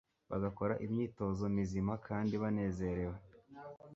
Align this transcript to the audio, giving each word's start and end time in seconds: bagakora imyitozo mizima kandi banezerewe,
bagakora 0.29 0.73
imyitozo 0.85 1.43
mizima 1.55 1.93
kandi 2.07 2.33
banezerewe, 2.41 3.17